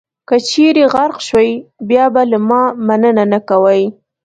[0.27, 1.51] که چېرې غرق شوئ،
[1.89, 3.83] بیا به له ما مننه نه کوئ.